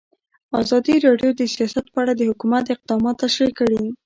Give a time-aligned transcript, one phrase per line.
[0.61, 3.81] ازادي راډیو د سیاست په اړه د حکومت اقدامات تشریح کړي.